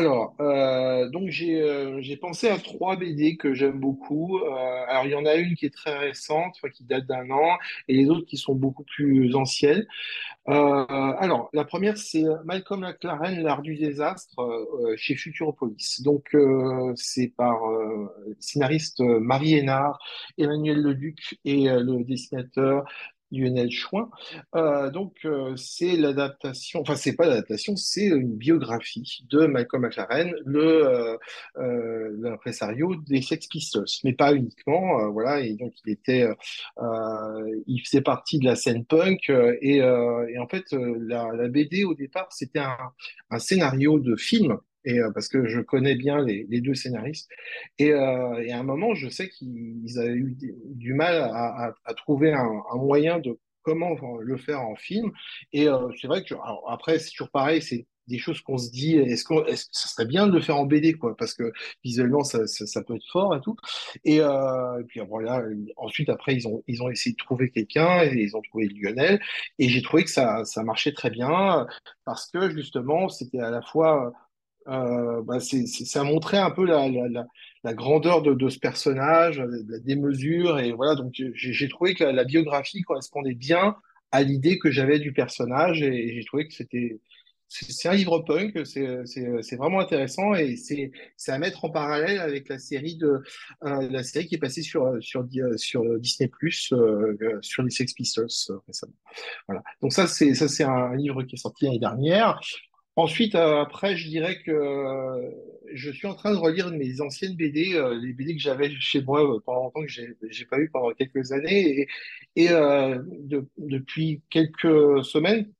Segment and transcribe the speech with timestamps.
[0.00, 4.38] Alors, euh, donc j'ai euh, j'ai pensé à trois BD que j'aime beaucoup.
[4.38, 7.58] Euh, alors, il y en a une qui est très récente, qui date d'un an,
[7.86, 9.86] et les autres qui sont beaucoup plus anciennes.
[10.46, 14.40] Alors, la première, c'est Malcolm McLaren, L'Art du désastre,
[14.96, 16.00] chez Futuropolis.
[16.02, 16.34] Donc,
[16.96, 17.60] c'est par
[18.40, 19.98] scénariste Marie Hénard,
[20.38, 22.84] Emmanuel Leduc et le dessinateur
[23.32, 24.10] Lionel Chouin.
[24.54, 30.32] Euh, donc, euh, c'est l'adaptation, enfin, c'est pas l'adaptation, c'est une biographie de Malcolm McLaren,
[30.44, 31.16] le euh,
[31.58, 35.00] euh, l'impresario des Sex Pistols, mais pas uniquement.
[35.00, 36.26] euh, voilà, et donc il était,
[37.66, 41.94] il faisait partie de la scène punk et, et en fait, la, la BD au
[41.94, 42.76] départ, c'était un,
[43.30, 44.58] un scénario de film.
[44.84, 47.28] Et euh, parce que je connais bien les, deux scénaristes,
[47.78, 52.32] et, euh, et à un moment, je sais qu'ils avaient eu du mal à, trouver
[52.32, 55.12] un, moyen de comment le faire en film.
[55.52, 58.70] Et euh, c'est vrai que, alors après, c'est toujours pareil, c'est des choses qu'on se
[58.70, 61.52] dit, est-ce qu'on, que ça serait bien de le faire en BD, quoi, parce que
[61.84, 63.56] visuellement, ça, ça, ça peut être fort et tout.
[64.04, 65.44] Et, euh, et puis voilà,
[65.76, 69.20] ensuite, après, ils ont, ils ont essayé de trouver quelqu'un, et ils ont trouvé Lionel,
[69.58, 71.66] et j'ai trouvé que ça, ça marchait très bien,
[72.04, 74.12] parce que justement, c'était à la fois
[74.68, 76.88] euh, bah, c'est, c'est- ça montrait un peu la,
[77.64, 81.94] la, grandeur de, de ce personnage, euh, la démesure, et voilà, donc j'ai j'ai trouvé
[81.94, 83.76] que la, biographie correspondait bien
[84.12, 87.00] à l'idée que j'avais du personnage, et j'ai trouvé que c'était,
[87.48, 90.92] c'est un livre punk, c'est vraiment intéressant, et c'est
[91.32, 93.22] à mettre en parallèle avec la série de
[93.64, 96.30] euh, la série qui est passée sur sur sur Disney
[96.72, 98.92] euh, euh, sur les Sex Pistols euh, récemment.
[99.48, 99.62] Voilà.
[99.82, 102.40] Donc ça c'est un livre qui est sorti l'année dernière.
[103.02, 105.30] Ensuite, euh, après, je dirais que euh,
[105.72, 109.02] je suis en train de relire mes anciennes BD, euh, les BD que j'avais chez
[109.02, 111.80] moi pendant longtemps que j'ai j'ai pas eu pendant quelques années,
[112.36, 115.50] et, et de- depuis quelques semaines,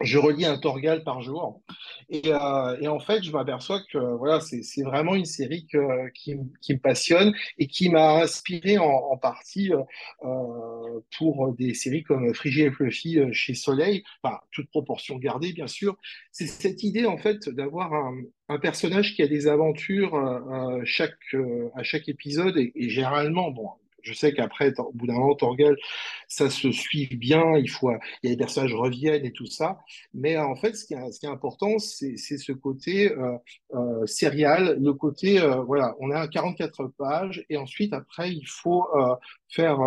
[0.00, 1.62] je relis un Torgal par jour.
[2.08, 5.66] Et, euh, et en fait, je m'aperçois que voilà, c'est vraiment une série
[6.14, 9.82] qui, me passionne et qui m'a inspiré en, partie euh,
[10.24, 15.66] euh, pour des séries comme Frigide et Fluffy chez Soleil, enfin, toute proportion gardée, bien
[15.66, 15.96] sûr.
[16.32, 18.14] C'est cette idée, en fait, d'avoir un,
[18.60, 23.70] personnage qui a des aventures à chaque épisode et généralement, bon,
[24.04, 25.76] je sais qu'après, au bout d'un moment, Torgal,
[26.28, 27.90] ça se suit bien, il faut,
[28.22, 29.80] il y a les personnages reviennent et tout ça.
[30.12, 33.36] Mais euh, en fait, ce qui est, ce qui est important, c'est ce côté euh,
[33.74, 38.86] euh, serial, le côté, euh, voilà, on a 44 pages et ensuite, après, il faut
[38.94, 39.14] euh,
[39.48, 39.78] faire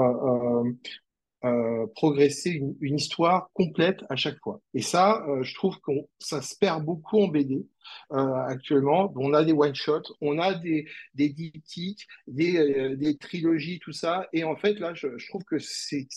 [1.45, 2.49] euh, progresser
[2.81, 4.59] une, histoire complète à chaque fois.
[4.73, 7.63] Et ça, euh, je trouve que ça se perd beaucoup en BD
[8.11, 9.13] euh, actuellement.
[9.15, 14.27] On a des one-shots, on a des, des diptyques, des, des trilogies, tout ça.
[14.33, 16.07] Et en fait, là, je, trouve que c'est,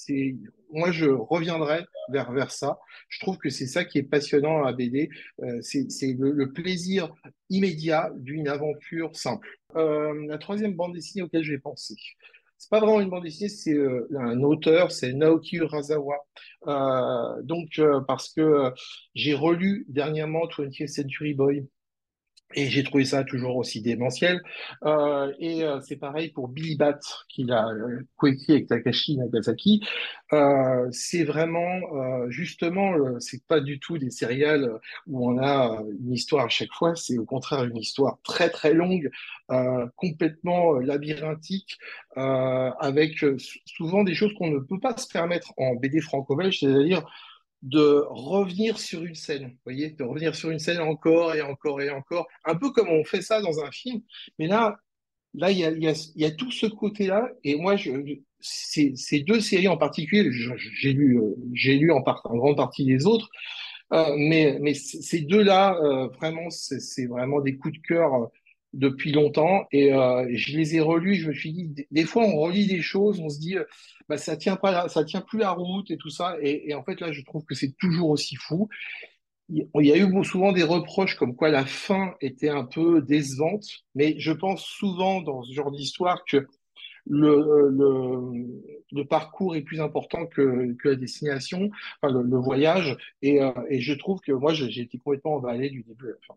[0.72, 2.78] moi, je reviendrai vers, vers ça.
[3.10, 5.10] Je trouve que c'est ça qui est passionnant à BD.
[5.60, 7.12] C'est, le, plaisir
[7.50, 9.48] immédiat d'une aventure simple.
[9.75, 11.94] La troisième bande dessinée auquel je vais penser.
[12.60, 16.16] C'est pas vraiment une bande dessinée, c'est euh, un auteur, c'est Naoki Urasawa.
[16.66, 18.71] Euh, donc, euh, parce que
[19.15, 21.66] j'ai relu dernièrement 20th Century Boy
[22.55, 24.41] et j'ai trouvé ça toujours aussi démentiel.
[24.84, 29.83] Euh, et euh, c'est pareil pour Billy Bat, qu'il a euh, coécrit avec Takashi Nagasaki.
[30.33, 35.83] Euh, c'est vraiment, euh, justement, euh, c'est pas du tout des sérials où on a
[36.00, 36.94] une histoire à chaque fois.
[36.97, 39.11] C'est au contraire une histoire très très longue,
[39.97, 41.78] complètement labyrinthique,
[42.17, 43.25] avec
[43.67, 47.05] souvent des choses qu'on ne peut pas se permettre en BD franco-belge, c'est-à-dire
[47.62, 51.81] de revenir sur une scène, vous voyez, de revenir sur une scène encore et encore
[51.82, 54.00] et encore, un peu comme on fait ça dans un film,
[54.38, 54.78] mais là,
[55.34, 57.91] là, il y a, y a, y a tout ce côté-là, et moi, je,
[58.41, 62.56] ces, ces deux séries en particulier, j'ai lu, euh, j'ai lu en, part, en grande
[62.56, 63.28] partie les autres,
[63.93, 68.26] euh, mais, mais ces deux-là, euh, vraiment, c'est c'est vraiment des coups de cœur euh,
[68.72, 69.67] depuis longtemps.
[69.72, 71.17] Et euh, je les ai relus.
[71.17, 73.64] Je me suis dit, des fois, on relit des choses, on se dit, euh,
[74.08, 76.37] bah, ça tient pas, ça tient plus la route et tout ça.
[76.43, 78.69] Et, en fait, là, je trouve que c'est toujours aussi fou.
[79.49, 83.67] Il y a eu souvent des reproches comme quoi la fin était un peu décevante,
[83.96, 86.46] mais je pense souvent dans ce genre d'histoire que
[87.06, 91.70] le, parcours est plus important que, la destination,
[92.00, 92.96] enfin, le, voyage.
[93.23, 96.16] Et, euh, et je trouve que moi, j'ai été complètement emballé du début à la
[96.28, 96.37] fin.